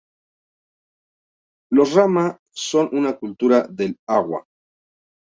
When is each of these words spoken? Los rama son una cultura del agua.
Los 1.71 1.93
rama 1.93 2.39
son 2.51 2.89
una 2.91 3.15
cultura 3.19 3.67
del 3.69 3.99
agua. 4.07 4.47